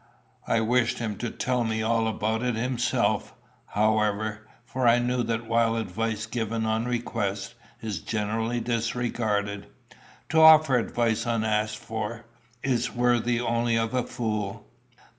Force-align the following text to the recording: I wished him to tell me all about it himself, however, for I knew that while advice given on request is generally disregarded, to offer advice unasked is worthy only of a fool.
I 0.47 0.61
wished 0.61 0.97
him 0.97 1.15
to 1.17 1.29
tell 1.29 1.63
me 1.63 1.83
all 1.83 2.07
about 2.07 2.41
it 2.41 2.55
himself, 2.55 3.35
however, 3.67 4.47
for 4.65 4.87
I 4.87 4.97
knew 4.97 5.21
that 5.21 5.45
while 5.45 5.75
advice 5.75 6.25
given 6.25 6.65
on 6.65 6.85
request 6.85 7.53
is 7.83 7.99
generally 8.01 8.59
disregarded, 8.59 9.67
to 10.29 10.41
offer 10.41 10.75
advice 10.75 11.27
unasked 11.27 11.91
is 12.63 12.95
worthy 12.95 13.39
only 13.39 13.75
of 13.77 13.93
a 13.93 14.01
fool. 14.01 14.65